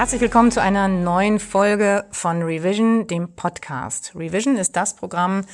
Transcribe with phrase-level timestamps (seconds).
[0.00, 4.12] Herzlich willkommen zu einer neuen Folge von Revision, dem Podcast.
[4.16, 5.44] Revision ist das Programm,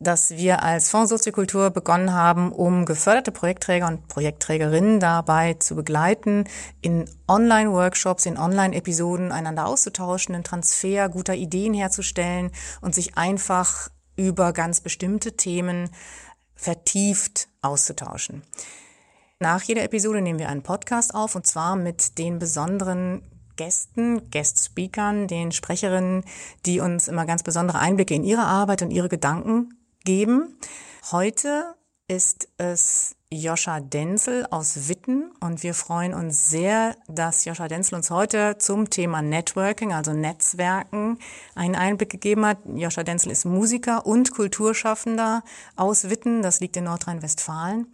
[0.00, 6.48] das wir als Fonds Soziokultur begonnen haben, um geförderte Projektträger und Projektträgerinnen dabei zu begleiten,
[6.80, 14.52] in Online-Workshops, in Online-Episoden einander auszutauschen, einen Transfer guter Ideen herzustellen und sich einfach über
[14.52, 15.90] ganz bestimmte Themen
[16.56, 18.42] vertieft auszutauschen.
[19.38, 23.22] Nach jeder Episode nehmen wir einen Podcast auf und zwar mit den besonderen
[23.56, 26.24] Gästen, Guest-Speakern, den Sprecherinnen,
[26.66, 30.58] die uns immer ganz besondere Einblicke in ihre Arbeit und ihre Gedanken geben.
[31.10, 31.74] Heute
[32.08, 38.10] ist es Joscha Denzel aus Witten und wir freuen uns sehr, dass Joscha Denzel uns
[38.10, 41.18] heute zum Thema Networking, also Netzwerken,
[41.54, 42.58] einen Einblick gegeben hat.
[42.74, 45.42] Joscha Denzel ist Musiker und Kulturschaffender
[45.76, 47.86] aus Witten, das liegt in Nordrhein-Westfalen.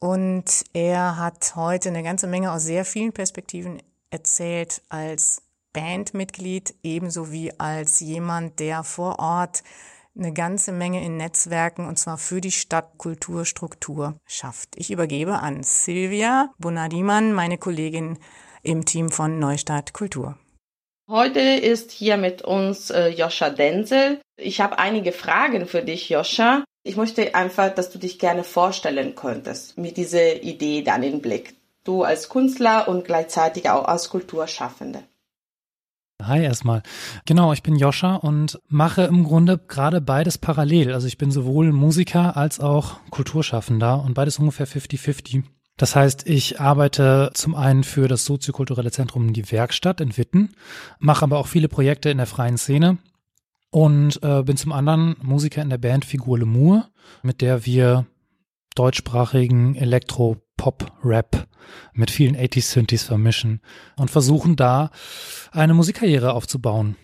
[0.00, 5.42] Und er hat heute eine ganze Menge aus sehr vielen Perspektiven erzählt als
[5.72, 9.62] Bandmitglied ebenso wie als jemand, der vor Ort
[10.16, 14.70] eine ganze Menge in Netzwerken und zwar für die Stadtkulturstruktur schafft.
[14.76, 18.18] Ich übergebe an Silvia Bonadiman, meine Kollegin
[18.62, 20.36] im Team von Neustadt Kultur.
[21.08, 24.20] Heute ist hier mit uns äh, Joscha Denzel.
[24.36, 26.64] Ich habe einige Fragen für dich, Joscha.
[26.82, 31.54] Ich möchte einfach, dass du dich gerne vorstellen könntest mit dieser Idee dann in Blick.
[31.88, 35.04] Du als Künstler und gleichzeitig auch als Kulturschaffende.
[36.22, 36.82] Hi erstmal.
[37.24, 40.92] Genau, ich bin Joscha und mache im Grunde gerade beides parallel.
[40.92, 45.44] Also ich bin sowohl Musiker als auch Kulturschaffender und beides ungefähr 50-50.
[45.78, 50.50] Das heißt, ich arbeite zum einen für das soziokulturelle Zentrum Die Werkstatt in Witten,
[50.98, 52.98] mache aber auch viele Projekte in der freien Szene
[53.70, 56.90] und äh, bin zum anderen Musiker in der Band Figur Lemur,
[57.22, 58.04] mit der wir
[58.78, 61.48] deutschsprachigen Elektro-Pop-Rap
[61.92, 63.60] mit vielen 80s-Synthes vermischen
[63.96, 64.90] und versuchen da
[65.52, 66.96] eine Musikkarriere aufzubauen.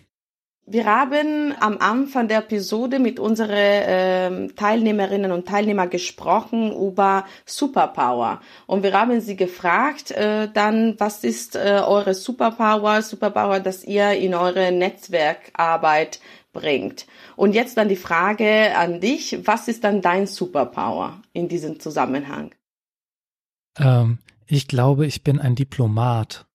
[0.67, 8.41] Wir haben am Anfang der Episode mit unseren äh, Teilnehmerinnen und Teilnehmern gesprochen über Superpower.
[8.65, 13.03] Und wir haben sie gefragt, äh, dann, was ist äh, eure Superpower?
[13.03, 16.19] Superpower, dass ihr in eure Netzwerkarbeit
[16.55, 17.05] bringt.
[17.35, 22.55] Und jetzt dann die Frage an dich, was ist dann dein Superpower in diesem Zusammenhang?
[23.77, 24.17] Ähm,
[24.47, 26.47] ich glaube, ich bin ein Diplomat.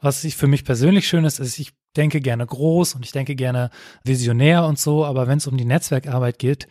[0.00, 3.34] Was ich für mich persönlich schön ist, ist, ich denke gerne groß und ich denke
[3.34, 3.70] gerne
[4.04, 6.68] visionär und so, aber wenn es um die Netzwerkarbeit geht,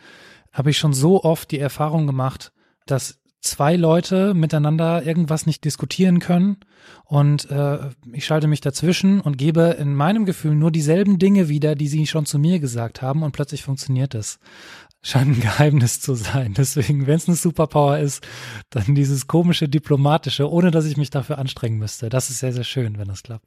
[0.52, 2.52] habe ich schon so oft die Erfahrung gemacht,
[2.86, 6.58] dass zwei Leute miteinander irgendwas nicht diskutieren können
[7.04, 7.78] und äh,
[8.12, 12.06] ich schalte mich dazwischen und gebe in meinem Gefühl nur dieselben Dinge wieder, die sie
[12.06, 14.38] schon zu mir gesagt haben und plötzlich funktioniert es.
[15.00, 16.54] Scheint ein Geheimnis zu sein.
[16.54, 18.26] Deswegen, wenn es eine Superpower ist,
[18.70, 22.08] dann dieses komische Diplomatische, ohne dass ich mich dafür anstrengen müsste.
[22.08, 23.46] Das ist sehr, sehr schön, wenn das klappt.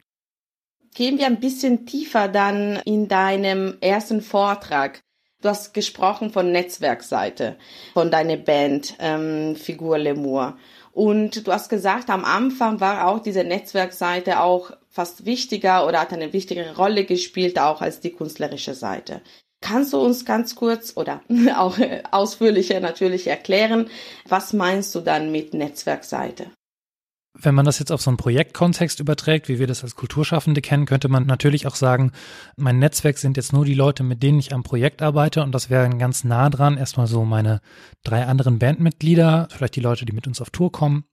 [0.94, 5.02] Gehen wir ein bisschen tiefer dann in deinem ersten Vortrag.
[5.42, 7.56] Du hast gesprochen von Netzwerkseite,
[7.94, 10.56] von deiner Band ähm, Figur Lemur.
[10.92, 16.12] Und du hast gesagt, am Anfang war auch diese Netzwerkseite auch fast wichtiger oder hat
[16.12, 19.20] eine wichtigere Rolle gespielt, auch als die künstlerische Seite.
[19.60, 21.22] Kannst du uns ganz kurz oder
[21.56, 21.76] auch
[22.12, 23.90] ausführlicher natürlich erklären,
[24.28, 26.52] was meinst du dann mit Netzwerkseite?
[27.34, 30.84] Wenn man das jetzt auf so einen Projektkontext überträgt, wie wir das als Kulturschaffende kennen,
[30.84, 32.12] könnte man natürlich auch sagen,
[32.56, 35.70] mein Netzwerk sind jetzt nur die Leute, mit denen ich am Projekt arbeite und das
[35.70, 37.60] wären ganz nah dran erstmal so meine
[38.04, 41.04] drei anderen Bandmitglieder, vielleicht die Leute, die mit uns auf Tour kommen.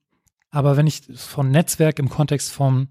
[0.50, 2.88] Aber wenn ich von Netzwerk im Kontext vom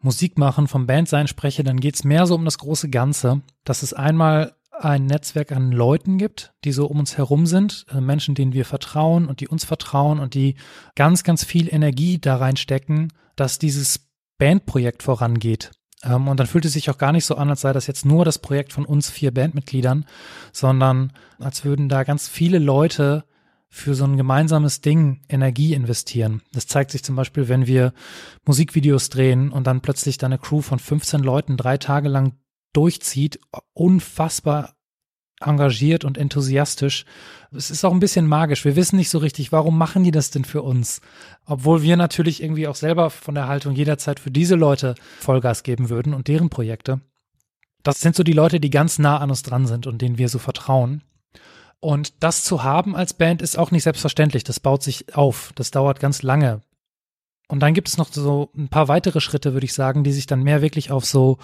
[0.00, 3.92] Musikmachen, vom Bandsein spreche, dann geht es mehr so um das große Ganze, dass es
[3.92, 4.54] einmal
[4.84, 8.64] ein Netzwerk an Leuten gibt, die so um uns herum sind, äh, Menschen, denen wir
[8.64, 10.56] vertrauen und die uns vertrauen und die
[10.94, 15.70] ganz, ganz viel Energie da reinstecken, dass dieses Bandprojekt vorangeht.
[16.02, 18.04] Ähm, und dann fühlt es sich auch gar nicht so an, als sei das jetzt
[18.04, 20.06] nur das Projekt von uns vier Bandmitgliedern,
[20.52, 23.24] sondern als würden da ganz viele Leute
[23.68, 26.42] für so ein gemeinsames Ding Energie investieren.
[26.52, 27.94] Das zeigt sich zum Beispiel, wenn wir
[28.44, 32.34] Musikvideos drehen und dann plötzlich da eine Crew von 15 Leuten drei Tage lang
[32.72, 33.38] durchzieht,
[33.74, 34.74] unfassbar
[35.40, 37.04] engagiert und enthusiastisch.
[37.50, 38.64] Es ist auch ein bisschen magisch.
[38.64, 41.00] Wir wissen nicht so richtig, warum machen die das denn für uns?
[41.44, 45.90] Obwohl wir natürlich irgendwie auch selber von der Haltung jederzeit für diese Leute Vollgas geben
[45.90, 47.00] würden und deren Projekte.
[47.82, 50.28] Das sind so die Leute, die ganz nah an uns dran sind und denen wir
[50.28, 51.02] so vertrauen.
[51.80, 54.44] Und das zu haben als Band ist auch nicht selbstverständlich.
[54.44, 55.52] Das baut sich auf.
[55.56, 56.60] Das dauert ganz lange.
[57.48, 60.26] Und dann gibt es noch so ein paar weitere Schritte, würde ich sagen, die sich
[60.26, 61.38] dann mehr wirklich auf so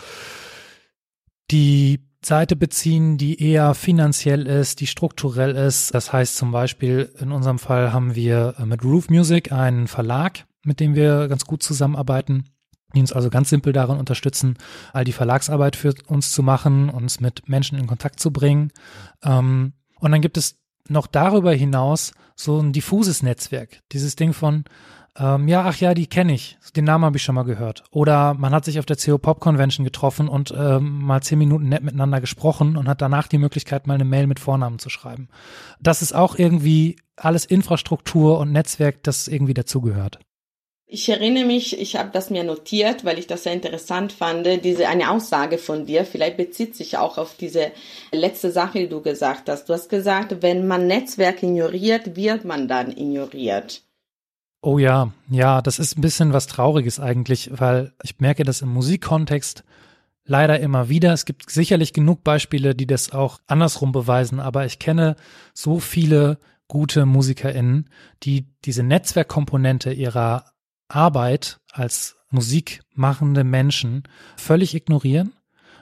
[1.50, 5.94] die Seite beziehen, die eher finanziell ist, die strukturell ist.
[5.94, 10.46] Das heißt zum Beispiel, in unserem Fall haben wir äh, mit Roof Music einen Verlag,
[10.64, 12.44] mit dem wir ganz gut zusammenarbeiten.
[12.94, 14.56] die uns also ganz simpel darin unterstützen,
[14.92, 18.72] all die Verlagsarbeit für uns zu machen, uns mit Menschen in Kontakt zu bringen.
[19.22, 20.56] Ähm, und dann gibt es
[20.88, 23.80] noch darüber hinaus so ein diffuses Netzwerk.
[23.92, 24.64] Dieses Ding von,
[25.18, 26.58] ähm, ja, ach ja, die kenne ich.
[26.76, 27.82] Den Namen habe ich schon mal gehört.
[27.90, 31.68] Oder man hat sich auf der CO Pop Convention getroffen und ähm, mal zehn Minuten
[31.68, 35.28] nett miteinander gesprochen und hat danach die Möglichkeit, mal eine Mail mit Vornamen zu schreiben.
[35.80, 40.20] Das ist auch irgendwie alles Infrastruktur und Netzwerk, das irgendwie dazugehört.
[40.90, 44.88] Ich erinnere mich, ich habe das mir notiert, weil ich das sehr interessant fand, diese
[44.88, 47.72] eine Aussage von dir, vielleicht bezieht sich auch auf diese
[48.10, 49.68] letzte Sache, die du gesagt hast.
[49.68, 53.82] Du hast gesagt, wenn man Netzwerk ignoriert, wird man dann ignoriert.
[54.60, 58.70] Oh ja, ja, das ist ein bisschen was Trauriges eigentlich, weil ich merke das im
[58.70, 59.62] Musikkontext
[60.24, 61.12] leider immer wieder.
[61.12, 65.16] Es gibt sicherlich genug Beispiele, die das auch andersrum beweisen, aber ich kenne
[65.54, 67.88] so viele gute MusikerInnen,
[68.24, 70.52] die diese Netzwerkkomponente ihrer
[70.88, 74.02] Arbeit als musikmachende Menschen
[74.36, 75.32] völlig ignorieren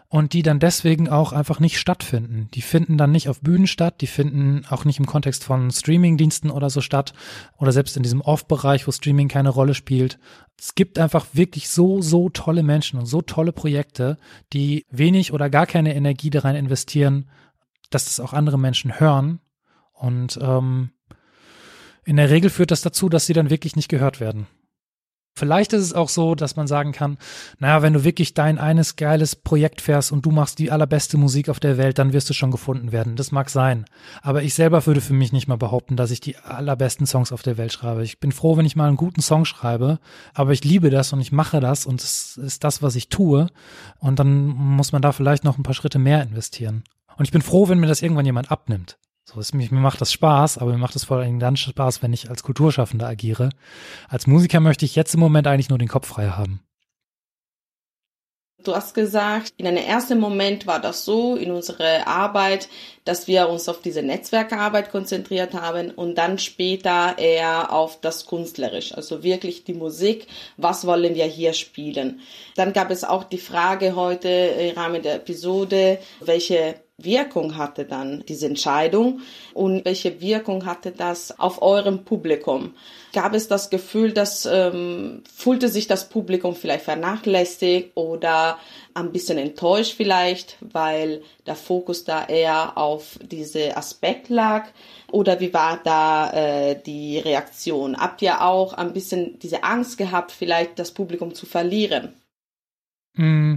[0.08, 2.49] und die dann deswegen auch einfach nicht stattfinden.
[2.55, 6.50] Die finden dann nicht auf Bühnen statt, die finden auch nicht im Kontext von Streamingdiensten
[6.50, 7.12] oder so statt
[7.58, 10.19] oder selbst in diesem Off-Bereich, wo Streaming keine Rolle spielt.
[10.58, 14.17] Es gibt einfach wirklich so, so tolle Menschen und so tolle Projekte,
[14.53, 17.29] die wenig oder gar keine Energie da rein investieren,
[17.91, 19.41] dass das auch andere Menschen hören.
[19.93, 20.91] Und ähm,
[22.05, 24.47] in der Regel führt das dazu, dass sie dann wirklich nicht gehört werden.
[25.38, 27.18] Vielleicht ist es auch so, dass man sagen kann,
[27.58, 31.50] naja, wenn du wirklich dein eines geiles Projekt fährst und du machst die allerbeste Musik
[31.50, 33.16] auf der Welt, dann wirst du schon gefunden werden.
[33.16, 33.84] Das mag sein.
[34.22, 37.42] Aber ich selber würde für mich nicht mal behaupten, dass ich die allerbesten Songs auf
[37.42, 38.02] der Welt schreibe.
[38.02, 39.98] Ich bin froh, wenn ich mal einen guten Song schreibe,
[40.32, 43.48] aber ich liebe das und ich mache das und es ist das, was ich tue.
[43.98, 46.82] Und dann muss man da vielleicht noch ein paar Schritte mehr investieren.
[47.18, 48.96] Und ich bin froh, wenn mir das irgendwann jemand abnimmt.
[49.28, 52.00] So, es, mir, mir macht das Spaß, aber mir macht es vor allem dann Spaß,
[52.00, 53.50] wenn ich als Kulturschaffender agiere.
[54.08, 56.61] Als Musiker möchte ich jetzt im Moment eigentlich nur den Kopf frei haben.
[58.62, 62.69] Du hast gesagt, in einem ersten Moment war das so in unserer Arbeit,
[63.05, 68.93] dass wir uns auf diese Netzwerkarbeit konzentriert haben und dann später eher auf das Künstlerisch,
[68.93, 70.26] also wirklich die Musik,
[70.56, 72.20] was wollen wir hier spielen.
[72.56, 78.25] Dann gab es auch die Frage heute im Rahmen der Episode, welche Wirkung hatte dann
[78.26, 79.20] diese Entscheidung
[79.52, 82.75] und welche Wirkung hatte das auf eurem Publikum?
[83.12, 88.58] Gab es das Gefühl, dass ähm, fühlte sich das Publikum vielleicht vernachlässigt oder
[88.94, 94.66] ein bisschen enttäuscht vielleicht, weil der Fokus da eher auf diese Aspekt lag?
[95.12, 97.98] Oder wie war da äh, die Reaktion?
[97.98, 102.14] Habt ihr auch ein bisschen diese Angst gehabt, vielleicht das Publikum zu verlieren?
[103.14, 103.56] Mm,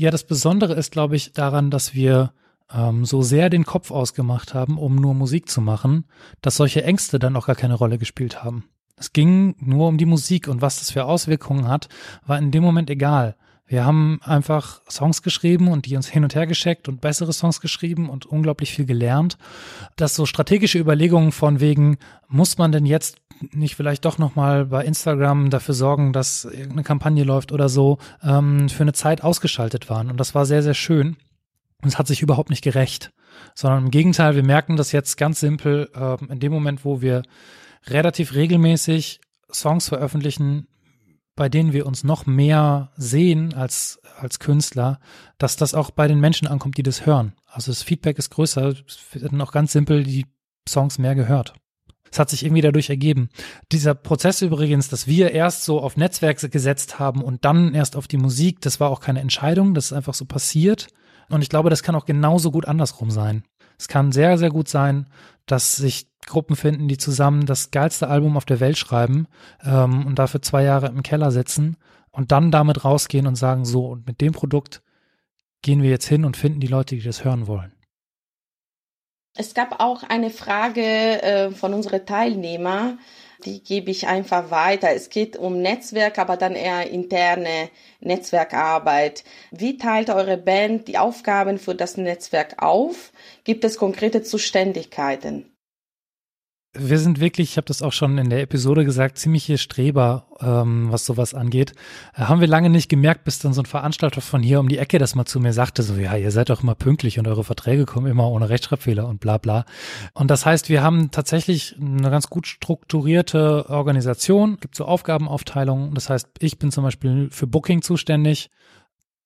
[0.00, 2.32] ja, das Besondere ist, glaube ich, daran, dass wir
[2.72, 6.06] ähm, so sehr den Kopf ausgemacht haben, um nur Musik zu machen,
[6.40, 8.64] dass solche Ängste dann auch gar keine Rolle gespielt haben.
[8.96, 11.90] Es ging nur um die Musik und was das für Auswirkungen hat,
[12.26, 13.36] war in dem Moment egal.
[13.70, 17.60] Wir haben einfach Songs geschrieben und die uns hin und her geschickt und bessere Songs
[17.60, 19.38] geschrieben und unglaublich viel gelernt.
[19.94, 21.96] Dass so strategische Überlegungen von wegen,
[22.26, 23.18] muss man denn jetzt
[23.52, 28.68] nicht vielleicht doch nochmal bei Instagram dafür sorgen, dass irgendeine Kampagne läuft oder so, ähm,
[28.68, 30.10] für eine Zeit ausgeschaltet waren.
[30.10, 31.16] Und das war sehr, sehr schön.
[31.80, 33.12] Und es hat sich überhaupt nicht gerecht.
[33.54, 37.22] Sondern im Gegenteil, wir merken das jetzt ganz simpel, äh, in dem Moment, wo wir
[37.86, 39.20] relativ regelmäßig
[39.52, 40.66] Songs veröffentlichen,
[41.40, 45.00] bei denen wir uns noch mehr sehen als, als Künstler,
[45.38, 47.32] dass das auch bei den Menschen ankommt, die das hören.
[47.46, 50.26] Also das Feedback ist größer, es werden auch ganz simpel die
[50.68, 51.54] Songs mehr gehört.
[52.12, 53.30] Es hat sich irgendwie dadurch ergeben.
[53.72, 58.06] Dieser Prozess übrigens, dass wir erst so auf Netzwerke gesetzt haben und dann erst auf
[58.06, 60.88] die Musik, das war auch keine Entscheidung, das ist einfach so passiert.
[61.30, 63.44] Und ich glaube, das kann auch genauso gut andersrum sein.
[63.80, 65.06] Es kann sehr, sehr gut sein,
[65.46, 69.26] dass sich Gruppen finden, die zusammen das geilste Album auf der Welt schreiben
[69.64, 71.78] ähm, und dafür zwei Jahre im Keller sitzen
[72.10, 74.82] und dann damit rausgehen und sagen, so, und mit dem Produkt
[75.62, 77.72] gehen wir jetzt hin und finden die Leute, die das hören wollen.
[79.34, 82.98] Es gab auch eine Frage äh, von unseren Teilnehmern,
[83.44, 84.90] die gebe ich einfach weiter.
[84.94, 87.70] Es geht um Netzwerk, aber dann eher interne
[88.00, 89.24] Netzwerkarbeit.
[89.50, 93.12] Wie teilt eure Band die Aufgaben für das Netzwerk auf?
[93.44, 95.50] Gibt es konkrete Zuständigkeiten?
[96.72, 100.92] Wir sind wirklich, ich habe das auch schon in der Episode gesagt, ziemliche Streber, ähm,
[100.92, 101.72] was sowas angeht.
[102.14, 104.78] Äh, haben wir lange nicht gemerkt, bis dann so ein Veranstalter von hier um die
[104.78, 107.42] Ecke das mal zu mir sagte, so ja, ihr seid doch immer pünktlich und eure
[107.42, 109.64] Verträge kommen immer ohne Rechtschreibfehler und bla bla.
[110.14, 115.94] Und das heißt, wir haben tatsächlich eine ganz gut strukturierte Organisation, gibt so Aufgabenaufteilungen.
[115.94, 118.48] Das heißt, ich bin zum Beispiel für Booking zuständig.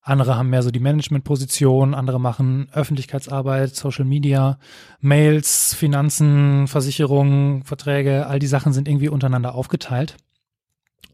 [0.07, 4.59] Andere haben mehr so die Managementposition, andere machen Öffentlichkeitsarbeit, Social Media,
[5.01, 10.19] Mails, Finanzen, Versicherungen, Verträge, all die Sachen sind irgendwie untereinander aufgeteilt.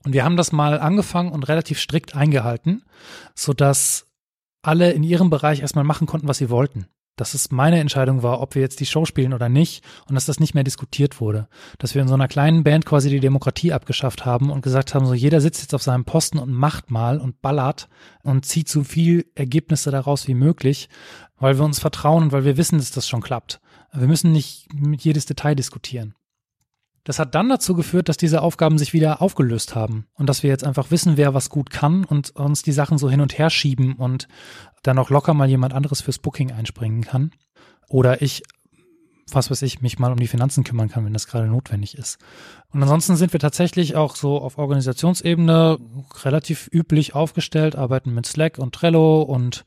[0.04, 2.82] Und wir haben das mal angefangen und relativ strikt eingehalten,
[3.36, 4.06] sodass
[4.60, 6.86] alle in ihrem Bereich erstmal machen konnten, was sie wollten.
[7.16, 10.26] Dass es meine Entscheidung war, ob wir jetzt die Show spielen oder nicht und dass
[10.26, 11.48] das nicht mehr diskutiert wurde.
[11.78, 15.06] Dass wir in so einer kleinen Band quasi die Demokratie abgeschafft haben und gesagt haben,
[15.06, 17.88] so jeder sitzt jetzt auf seinem Posten und macht mal und ballert
[18.22, 20.88] und zieht so viel Ergebnisse daraus wie möglich,
[21.36, 23.60] weil wir uns vertrauen und weil wir wissen, dass das schon klappt.
[23.92, 26.14] Wir müssen nicht mit jedes Detail diskutieren.
[27.10, 30.50] Das hat dann dazu geführt, dass diese Aufgaben sich wieder aufgelöst haben und dass wir
[30.50, 33.50] jetzt einfach wissen, wer was gut kann und uns die Sachen so hin und her
[33.50, 34.28] schieben und
[34.84, 37.32] dann auch locker mal jemand anderes fürs Booking einspringen kann.
[37.88, 38.44] Oder ich,
[39.28, 42.18] was weiß ich, mich mal um die Finanzen kümmern kann, wenn das gerade notwendig ist.
[42.72, 45.78] Und ansonsten sind wir tatsächlich auch so auf Organisationsebene
[46.22, 49.64] relativ üblich aufgestellt, arbeiten mit Slack und Trello und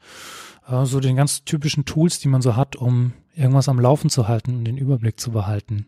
[0.70, 4.30] äh, so den ganz typischen Tools, die man so hat, um irgendwas am Laufen zu
[4.30, 5.88] halten und den Überblick zu behalten.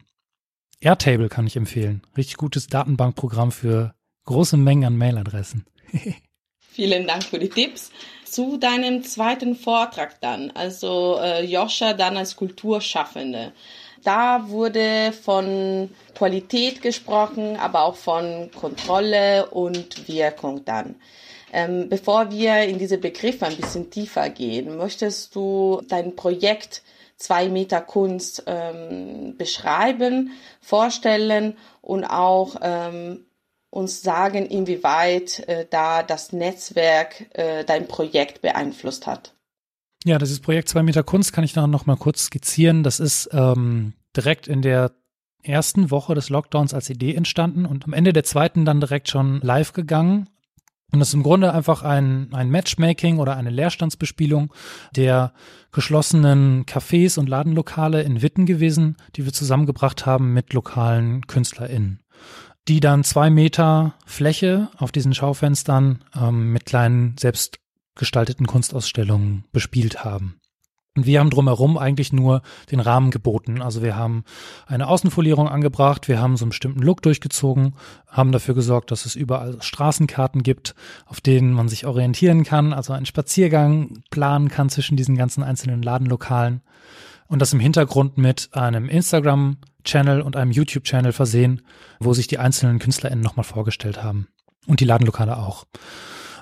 [0.79, 2.01] Airtable kann ich empfehlen.
[2.17, 5.65] Richtig gutes Datenbankprogramm für große Mengen an Mailadressen.
[6.59, 7.91] Vielen Dank für die Tipps.
[8.25, 13.53] Zu deinem zweiten Vortrag dann, also äh, Joscha dann als Kulturschaffende.
[14.03, 20.95] Da wurde von Qualität gesprochen, aber auch von Kontrolle und Wirkung dann.
[21.53, 26.83] Ähm, bevor wir in diese Begriffe ein bisschen tiefer gehen, möchtest du dein Projekt
[27.17, 30.31] zwei Meter Kunst ähm, beschreiben,
[30.61, 33.25] vorstellen und auch ähm,
[33.69, 39.33] uns sagen, inwieweit äh, da das Netzwerk äh, dein Projekt beeinflusst hat.
[40.05, 42.83] Ja, dieses Projekt zwei Meter Kunst kann ich dann noch mal kurz skizzieren.
[42.83, 44.91] Das ist ähm, direkt in der
[45.41, 49.41] ersten Woche des Lockdowns als Idee entstanden und am Ende der zweiten dann direkt schon
[49.41, 50.29] live gegangen.
[50.91, 54.53] Und das ist im Grunde einfach ein, ein Matchmaking oder eine Leerstandsbespielung
[54.95, 55.33] der
[55.71, 62.01] geschlossenen Cafés und Ladenlokale in Witten gewesen, die wir zusammengebracht haben mit lokalen KünstlerInnen,
[62.67, 70.39] die dann zwei Meter Fläche auf diesen Schaufenstern ähm, mit kleinen selbstgestalteten Kunstausstellungen bespielt haben.
[70.95, 73.61] Und wir haben drumherum eigentlich nur den Rahmen geboten.
[73.61, 74.23] Also wir haben
[74.65, 77.75] eine Außenfolierung angebracht, wir haben so einen bestimmten Look durchgezogen,
[78.07, 80.73] haben dafür gesorgt, dass es überall Straßenkarten gibt,
[81.05, 85.81] auf denen man sich orientieren kann, also einen Spaziergang planen kann zwischen diesen ganzen einzelnen
[85.81, 86.61] Ladenlokalen.
[87.27, 91.61] Und das im Hintergrund mit einem Instagram-Channel und einem YouTube-Channel versehen,
[91.99, 94.27] wo sich die einzelnen KünstlerInnen nochmal vorgestellt haben.
[94.65, 95.65] Und die Ladenlokale auch.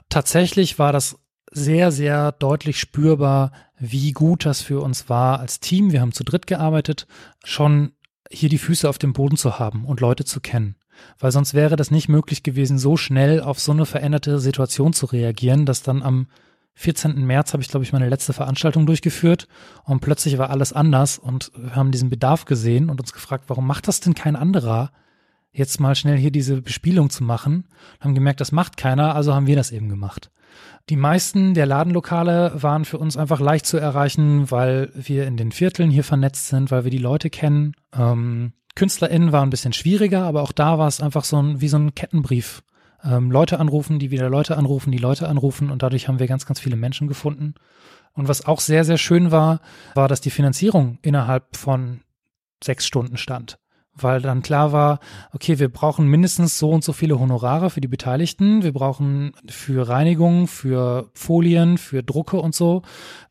[0.10, 1.18] Tatsächlich war das
[1.50, 3.52] sehr, sehr deutlich spürbar,
[3.92, 5.92] wie gut das für uns war als Team.
[5.92, 7.06] Wir haben zu dritt gearbeitet,
[7.44, 7.92] schon
[8.32, 10.76] hier die Füße auf dem Boden zu haben und Leute zu kennen.
[11.20, 15.08] Weil sonst wäre das nicht möglich gewesen, so schnell auf so eine veränderte Situation zu
[15.08, 16.28] reagieren, dass dann am
[16.76, 17.26] 14.
[17.26, 19.48] März habe ich, glaube ich, meine letzte Veranstaltung durchgeführt
[19.84, 23.68] und plötzlich war alles anders und wir haben diesen Bedarf gesehen und uns gefragt, warum
[23.68, 24.92] macht das denn kein anderer?
[25.52, 27.66] Jetzt mal schnell hier diese Bespielung zu machen.
[28.00, 30.32] Haben gemerkt, das macht keiner, also haben wir das eben gemacht.
[30.90, 35.52] Die meisten der Ladenlokale waren für uns einfach leicht zu erreichen, weil wir in den
[35.52, 37.74] Vierteln hier vernetzt sind, weil wir die Leute kennen.
[37.94, 41.70] Ähm, KünstlerInnen war ein bisschen schwieriger, aber auch da war es einfach so ein, wie
[41.70, 42.64] so ein Kettenbrief.
[43.04, 46.46] Ähm, Leute anrufen, die wieder Leute anrufen, die Leute anrufen und dadurch haben wir ganz,
[46.46, 47.54] ganz viele Menschen gefunden.
[48.14, 49.62] Und was auch sehr, sehr schön war,
[49.96, 52.02] war, dass die Finanzierung innerhalb von
[52.64, 53.58] sechs Stunden stand
[53.96, 55.00] weil dann klar war,
[55.34, 59.88] okay, wir brauchen mindestens so und so viele Honorare für die Beteiligten, wir brauchen für
[59.88, 62.82] Reinigung, für Folien, für Drucke und so,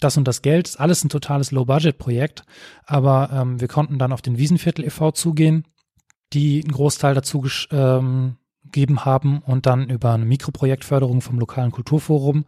[0.00, 2.44] das und das Geld, ist alles ein totales Low-Budget-Projekt,
[2.86, 5.10] aber ähm, wir konnten dann auf den Wiesenviertel e.V.
[5.12, 5.64] zugehen,
[6.32, 12.44] die einen Großteil dazu ähm, gegeben haben und dann über eine Mikroprojektförderung vom lokalen Kulturforum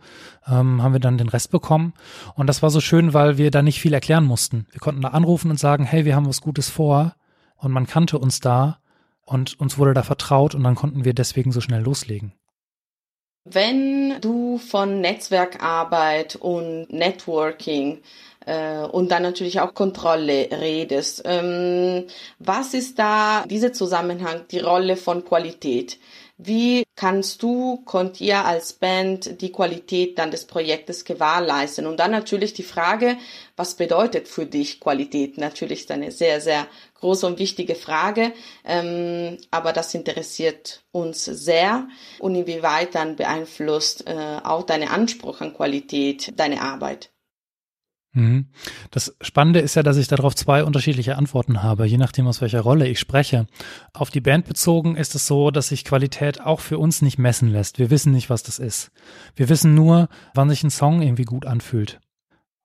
[0.47, 1.93] ähm, haben wir dann den Rest bekommen.
[2.35, 4.67] Und das war so schön, weil wir da nicht viel erklären mussten.
[4.71, 7.15] Wir konnten da anrufen und sagen, hey, wir haben was Gutes vor
[7.57, 8.79] und man kannte uns da
[9.25, 12.33] und uns wurde da vertraut und dann konnten wir deswegen so schnell loslegen.
[13.47, 18.01] Wenn du von Netzwerkarbeit und Networking
[18.47, 22.07] äh, und dann natürlich auch Kontrolle redest, ähm,
[22.39, 25.99] was ist da dieser Zusammenhang, die Rolle von Qualität?
[26.37, 31.87] Wie kannst du, konnt ihr als Band die Qualität dann des Projektes gewährleisten?
[31.87, 33.17] Und dann natürlich die Frage,
[33.57, 35.39] was bedeutet für dich Qualität?
[35.39, 38.33] Natürlich ist eine sehr, sehr große und wichtige Frage,
[38.65, 41.87] ähm, aber das interessiert uns sehr
[42.19, 47.14] und inwieweit dann beeinflusst äh, auch deine Anspruch an Qualität deine Arbeit.
[48.15, 48.47] Mhm.
[48.91, 52.61] Das Spannende ist ja, dass ich darauf zwei unterschiedliche Antworten habe, je nachdem, aus welcher
[52.61, 53.47] Rolle ich spreche.
[53.93, 57.51] Auf die Band bezogen ist es so, dass sich Qualität auch für uns nicht messen
[57.51, 57.79] lässt.
[57.79, 58.93] Wir wissen nicht, was das ist.
[59.35, 62.01] Wir wissen nur, wann sich ein Song irgendwie gut anfühlt.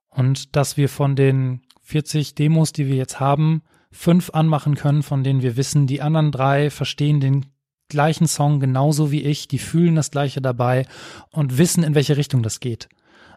[0.10, 5.24] Und dass wir von den 40 Demos, die wir jetzt haben, fünf anmachen können, von
[5.24, 7.48] denen wir wissen, die anderen drei verstehen den
[7.88, 10.86] gleichen Song genauso wie ich, die fühlen das Gleiche dabei
[11.32, 12.88] und wissen, in welche Richtung das geht.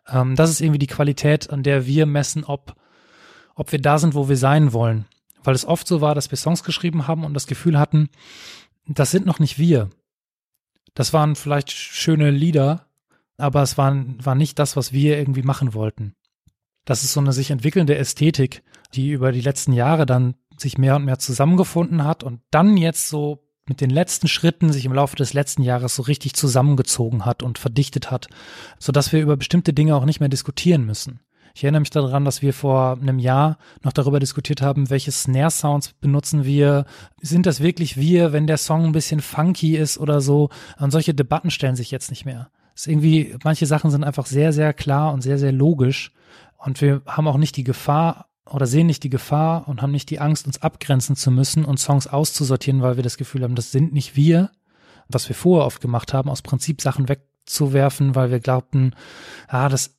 [0.08, 2.74] Ähm, das ist irgendwie die Qualität, an der wir messen, ob,
[3.54, 5.06] ob wir da sind, wo wir sein wollen.
[5.44, 8.08] Weil es oft so war, dass wir Songs geschrieben haben und das Gefühl hatten,
[8.86, 9.90] das sind noch nicht wir.
[10.94, 12.86] Das waren vielleicht schöne Lieder,
[13.38, 16.14] aber es war, war nicht das, was wir irgendwie machen wollten.
[16.84, 18.62] Das ist so eine sich entwickelnde Ästhetik,
[18.94, 23.08] die über die letzten Jahre dann sich mehr und mehr zusammengefunden hat und dann jetzt
[23.08, 27.42] so mit den letzten Schritten sich im Laufe des letzten Jahres so richtig zusammengezogen hat
[27.42, 28.28] und verdichtet hat,
[28.78, 31.20] so dass wir über bestimmte Dinge auch nicht mehr diskutieren müssen.
[31.54, 35.92] Ich erinnere mich daran, dass wir vor einem Jahr noch darüber diskutiert haben, welche Snare-Sounds
[36.00, 36.86] benutzen wir.
[37.20, 40.48] Sind das wirklich wir, wenn der Song ein bisschen funky ist oder so?
[40.78, 42.50] Und solche Debatten stellen sich jetzt nicht mehr.
[42.74, 46.12] Ist irgendwie, manche Sachen sind einfach sehr, sehr klar und sehr, sehr logisch.
[46.56, 50.10] Und wir haben auch nicht die Gefahr oder sehen nicht die Gefahr und haben nicht
[50.10, 53.70] die Angst, uns abgrenzen zu müssen und Songs auszusortieren, weil wir das Gefühl haben, das
[53.70, 54.50] sind nicht wir,
[55.08, 58.94] was wir vorher oft gemacht haben, aus Prinzip Sachen wegzuwerfen, weil wir glaubten,
[59.48, 59.96] ah, das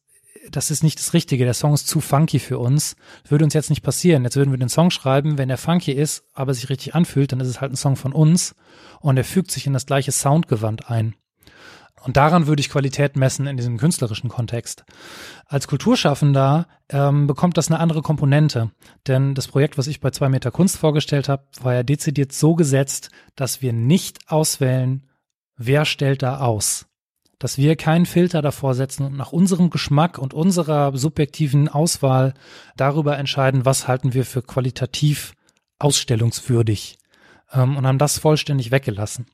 [0.51, 2.95] das ist nicht das Richtige, der Song ist zu funky für uns.
[3.27, 4.23] Würde uns jetzt nicht passieren.
[4.23, 7.39] Jetzt würden wir den Song schreiben, wenn er funky ist, aber sich richtig anfühlt, dann
[7.39, 8.55] ist es halt ein Song von uns
[8.99, 11.15] und er fügt sich in das gleiche Soundgewand ein.
[12.03, 14.83] Und daran würde ich Qualität messen in diesem künstlerischen Kontext.
[15.45, 18.71] Als Kulturschaffender ähm, bekommt das eine andere Komponente.
[19.07, 22.55] Denn das Projekt, was ich bei zwei Meter Kunst vorgestellt habe, war ja dezidiert so
[22.55, 25.07] gesetzt, dass wir nicht auswählen,
[25.55, 26.85] wer stellt da aus
[27.43, 32.35] dass wir keinen Filter davor setzen und nach unserem Geschmack und unserer subjektiven Auswahl
[32.77, 35.33] darüber entscheiden, was halten wir für qualitativ
[35.77, 36.97] ausstellungswürdig
[37.51, 39.25] ähm, und haben das vollständig weggelassen.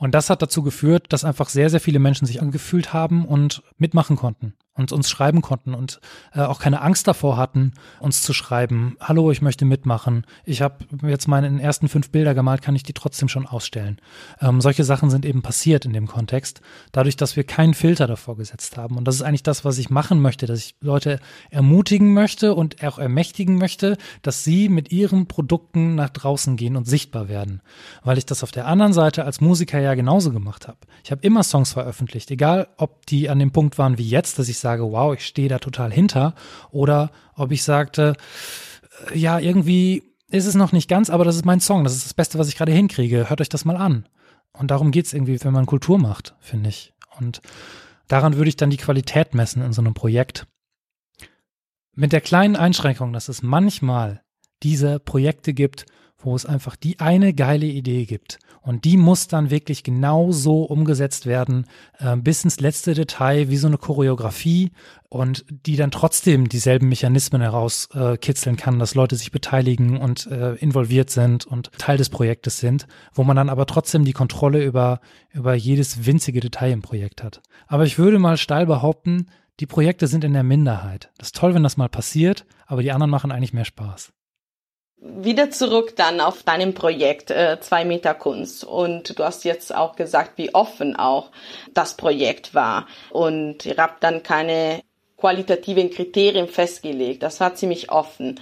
[0.00, 3.62] Und das hat dazu geführt, dass einfach sehr, sehr viele Menschen sich angefühlt haben und
[3.76, 6.00] mitmachen konnten und uns schreiben konnten und
[6.32, 10.84] äh, auch keine Angst davor hatten, uns zu schreiben, hallo, ich möchte mitmachen, ich habe
[11.06, 14.00] jetzt meine ersten fünf Bilder gemalt, kann ich die trotzdem schon ausstellen.
[14.40, 16.60] Ähm, solche Sachen sind eben passiert in dem Kontext,
[16.92, 18.96] dadurch, dass wir keinen Filter davor gesetzt haben.
[18.96, 22.82] Und das ist eigentlich das, was ich machen möchte, dass ich Leute ermutigen möchte und
[22.84, 27.60] auch ermächtigen möchte, dass sie mit ihren Produkten nach draußen gehen und sichtbar werden.
[28.04, 30.78] Weil ich das auf der anderen Seite als Musiker ja genauso gemacht habe.
[31.04, 34.48] Ich habe immer Songs veröffentlicht, egal ob die an dem Punkt waren wie jetzt, dass
[34.48, 36.34] ich sage, sage, wow, ich stehe da total hinter,
[36.70, 38.14] oder ob ich sagte,
[39.12, 42.06] äh, ja, irgendwie ist es noch nicht ganz, aber das ist mein Song, das ist
[42.06, 43.28] das Beste, was ich gerade hinkriege.
[43.28, 44.06] Hört euch das mal an.
[44.52, 46.92] Und darum geht es irgendwie, wenn man Kultur macht, finde ich.
[47.18, 47.40] Und
[48.08, 50.46] daran würde ich dann die Qualität messen in so einem Projekt.
[51.94, 54.22] Mit der kleinen Einschränkung, dass es manchmal
[54.62, 55.86] diese Projekte gibt,
[56.22, 60.62] wo es einfach die eine geile Idee gibt und die muss dann wirklich genau so
[60.64, 61.66] umgesetzt werden,
[61.98, 64.72] äh, bis ins letzte Detail, wie so eine Choreografie
[65.08, 70.54] und die dann trotzdem dieselben Mechanismen herauskitzeln äh, kann, dass Leute sich beteiligen und äh,
[70.56, 75.00] involviert sind und Teil des Projektes sind, wo man dann aber trotzdem die Kontrolle über,
[75.32, 77.40] über jedes winzige Detail im Projekt hat.
[77.66, 79.26] Aber ich würde mal steil behaupten,
[79.58, 81.10] die Projekte sind in der Minderheit.
[81.18, 84.12] Das ist toll, wenn das mal passiert, aber die anderen machen eigentlich mehr Spaß
[85.00, 88.64] wieder zurück dann auf deinem Projekt äh, zwei Meter Kunst.
[88.64, 91.30] Und du hast jetzt auch gesagt, wie offen auch
[91.72, 92.86] das Projekt war.
[93.10, 94.82] Und ihr habt dann keine
[95.20, 97.22] qualitativen Kriterien festgelegt.
[97.22, 98.40] Das war ziemlich offen.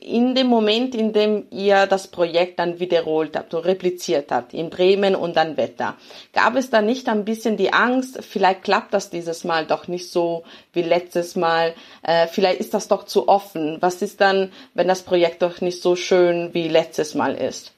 [0.00, 4.70] In dem Moment, in dem ihr das Projekt dann wiederholt habt und repliziert habt, in
[4.70, 5.96] Bremen und dann Wetter,
[6.32, 10.10] gab es da nicht ein bisschen die Angst, vielleicht klappt das dieses Mal doch nicht
[10.10, 13.78] so wie letztes Mal, äh, vielleicht ist das doch zu offen.
[13.80, 17.72] Was ist dann, wenn das Projekt doch nicht so schön wie letztes Mal ist?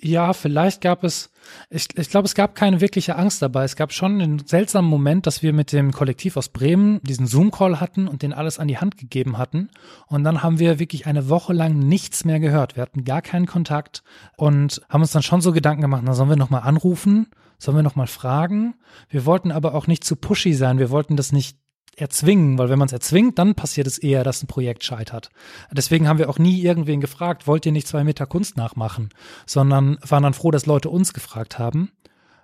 [0.00, 1.31] Ja, vielleicht gab es,
[1.70, 3.64] ich, ich glaube, es gab keine wirkliche Angst dabei.
[3.64, 7.80] Es gab schon einen seltsamen Moment, dass wir mit dem Kollektiv aus Bremen diesen Zoom-Call
[7.80, 9.70] hatten und den alles an die Hand gegeben hatten.
[10.06, 12.76] Und dann haben wir wirklich eine Woche lang nichts mehr gehört.
[12.76, 14.02] Wir hatten gar keinen Kontakt
[14.36, 17.28] und haben uns dann schon so Gedanken gemacht, na, sollen wir nochmal anrufen?
[17.58, 18.74] Sollen wir nochmal fragen?
[19.08, 20.78] Wir wollten aber auch nicht zu pushy sein.
[20.78, 21.58] Wir wollten das nicht
[21.96, 25.30] erzwingen, weil wenn man es erzwingt, dann passiert es eher, dass ein Projekt scheitert.
[25.70, 29.10] Deswegen haben wir auch nie irgendwen gefragt, wollt ihr nicht zwei Meter Kunst nachmachen,
[29.46, 31.90] sondern waren dann froh, dass Leute uns gefragt haben,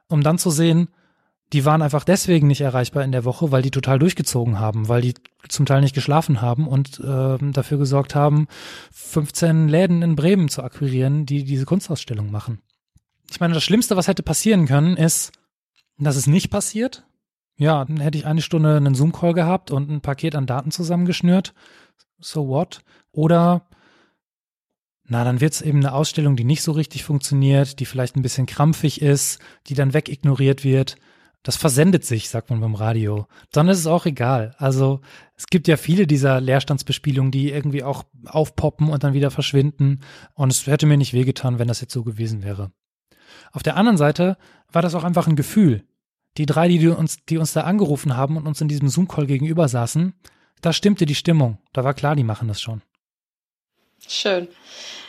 [0.09, 0.89] um dann zu sehen,
[1.55, 5.01] die waren einfach deswegen nicht erreichbar in der Woche, weil die total durchgezogen haben, weil
[5.01, 5.15] die
[5.49, 8.49] zum Teil nicht geschlafen haben und äh, dafür gesorgt haben,
[8.93, 12.61] 15 Läden in Bremen zu akquirieren, die diese Kunstausstellung machen.
[13.31, 15.33] Ich meine, das Schlimmste, was hätte passieren können, ist,
[15.99, 17.07] dass es nicht passiert,
[17.59, 21.55] ja, dann hätte ich eine Stunde einen Zoom-Call gehabt und ein Paket an Daten zusammengeschnürt.
[22.21, 22.81] So what?
[23.11, 23.67] Oder,
[25.05, 28.23] na, dann wird es eben eine Ausstellung, die nicht so richtig funktioniert, die vielleicht ein
[28.23, 30.97] bisschen krampfig ist, die dann wegignoriert wird.
[31.43, 33.27] Das versendet sich, sagt man beim Radio.
[33.51, 34.55] Dann ist es auch egal.
[34.59, 35.01] Also
[35.35, 40.01] es gibt ja viele dieser Leerstandsbespielungen, die irgendwie auch aufpoppen und dann wieder verschwinden.
[40.35, 42.71] Und es hätte mir nicht wehgetan, wenn das jetzt so gewesen wäre.
[43.53, 44.37] Auf der anderen Seite
[44.71, 45.85] war das auch einfach ein Gefühl.
[46.37, 49.69] Die drei, die uns, die uns da angerufen haben und uns in diesem Zoom-Call gegenüber
[49.69, 50.15] saßen,
[50.61, 51.59] da stimmte die Stimmung.
[51.73, 52.83] Da war klar, die machen das schon.
[54.07, 54.49] Schön.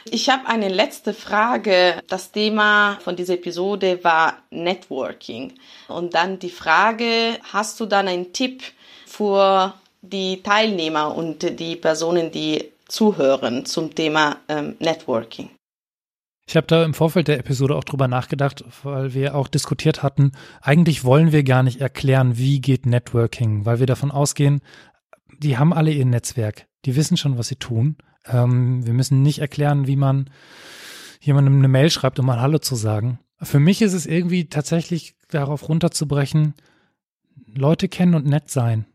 [0.05, 2.01] Ich habe eine letzte Frage.
[2.07, 5.53] Das Thema von dieser Episode war Networking.
[5.87, 8.63] Und dann die Frage, hast du dann einen Tipp
[9.05, 15.51] für die Teilnehmer und die Personen, die zuhören zum Thema ähm, Networking?
[16.49, 20.31] Ich habe da im Vorfeld der Episode auch drüber nachgedacht, weil wir auch diskutiert hatten,
[20.61, 24.61] eigentlich wollen wir gar nicht erklären, wie geht Networking, weil wir davon ausgehen,
[25.37, 27.97] die haben alle ihr Netzwerk, die wissen schon, was sie tun.
[28.25, 30.31] Ähm, wir müssen nicht erklären, wie man
[31.21, 33.19] jemandem eine Mail schreibt, um mal Hallo zu sagen.
[33.39, 36.55] Für mich ist es irgendwie tatsächlich darauf runterzubrechen,
[37.45, 38.87] Leute kennen und nett sein.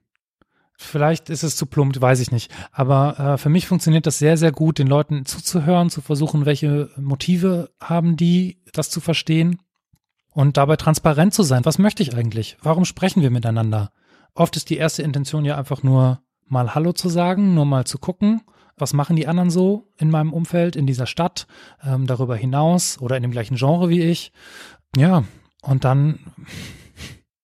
[0.85, 2.51] Vielleicht ist es zu plump, weiß ich nicht.
[2.73, 6.91] Aber äh, für mich funktioniert das sehr, sehr gut, den Leuten zuzuhören, zu versuchen, welche
[6.97, 9.59] Motive haben die, das zu verstehen
[10.31, 11.65] und dabei transparent zu sein.
[11.65, 12.57] Was möchte ich eigentlich?
[12.63, 13.93] Warum sprechen wir miteinander?
[14.35, 17.99] Oft ist die erste Intention ja einfach nur mal Hallo zu sagen, nur mal zu
[17.99, 18.43] gucken,
[18.77, 21.47] was machen die anderen so in meinem Umfeld, in dieser Stadt,
[21.85, 24.33] ähm, darüber hinaus oder in dem gleichen Genre wie ich.
[24.97, 25.25] Ja,
[25.63, 26.19] und dann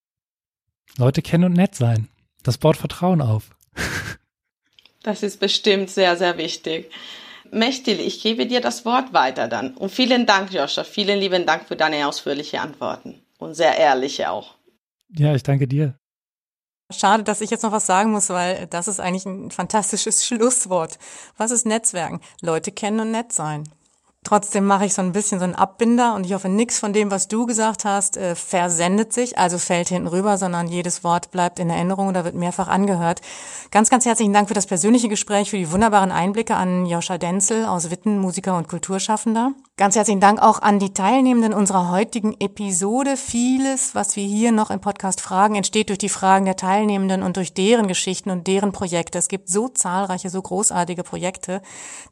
[0.96, 2.08] Leute kennen und nett sein.
[2.42, 3.50] Das baut Vertrauen auf.
[5.02, 6.90] Das ist bestimmt sehr, sehr wichtig.
[7.50, 9.74] Mechtil, ich gebe dir das Wort weiter dann.
[9.74, 10.84] Und vielen Dank, Joscha.
[10.84, 13.22] Vielen lieben Dank für deine ausführliche Antworten.
[13.38, 14.54] Und sehr ehrliche auch.
[15.08, 15.94] Ja, ich danke dir.
[16.92, 20.98] Schade, dass ich jetzt noch was sagen muss, weil das ist eigentlich ein fantastisches Schlusswort.
[21.36, 22.20] Was ist Netzwerken?
[22.40, 23.68] Leute kennen und nett sein.
[24.22, 27.10] Trotzdem mache ich so ein bisschen so einen Abbinder und ich hoffe, nichts von dem,
[27.10, 31.58] was du gesagt hast, äh, versendet sich, also fällt hinten rüber, sondern jedes Wort bleibt
[31.58, 33.22] in Erinnerung oder wird mehrfach angehört.
[33.70, 37.64] Ganz, ganz herzlichen Dank für das persönliche Gespräch, für die wunderbaren Einblicke an Joscha Denzel
[37.64, 39.52] aus Witten, Musiker und Kulturschaffender.
[39.80, 43.16] Ganz herzlichen Dank auch an die Teilnehmenden unserer heutigen Episode.
[43.16, 47.38] Vieles, was wir hier noch im Podcast fragen, entsteht durch die Fragen der Teilnehmenden und
[47.38, 49.16] durch deren Geschichten und deren Projekte.
[49.16, 51.62] Es gibt so zahlreiche, so großartige Projekte.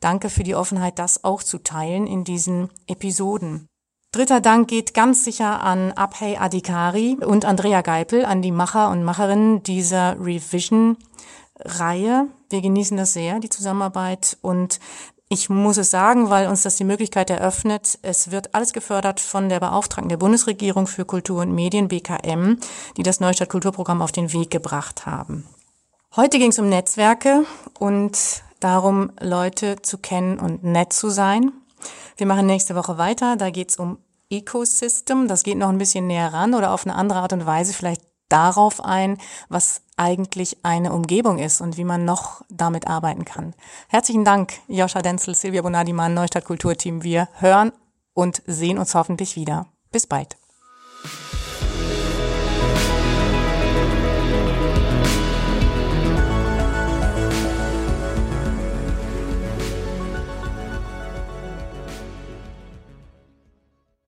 [0.00, 3.66] Danke für die Offenheit, das auch zu teilen in diesen Episoden.
[4.12, 9.04] Dritter Dank geht ganz sicher an Abhey Adikari und Andrea Geipel, an die Macher und
[9.04, 12.28] Macherinnen dieser Revision-Reihe.
[12.48, 14.38] Wir genießen das sehr, die Zusammenarbeit.
[14.40, 14.81] Und
[15.29, 19.49] ich muss es sagen, weil uns das die Möglichkeit eröffnet, es wird alles gefördert von
[19.49, 22.57] der Beauftragten der Bundesregierung für Kultur und Medien, BKM,
[22.97, 25.47] die das Neustadt Kulturprogramm auf den Weg gebracht haben.
[26.17, 27.45] Heute ging es um Netzwerke
[27.79, 31.53] und darum, Leute zu kennen und nett zu sein.
[32.17, 33.37] Wir machen nächste Woche weiter.
[33.37, 33.99] Da geht es um
[34.31, 35.29] Ecosystem.
[35.29, 38.03] Das geht noch ein bisschen näher ran oder auf eine andere Art und Weise vielleicht
[38.29, 43.55] darauf ein, was eigentlich eine Umgebung ist und wie man noch damit arbeiten kann.
[43.88, 47.03] Herzlichen Dank, Joscha Denzel, Silvia Bonadiman, Neustadt Kulturteam.
[47.03, 47.73] Wir hören
[48.14, 49.67] und sehen uns hoffentlich wieder.
[49.91, 50.38] Bis bald.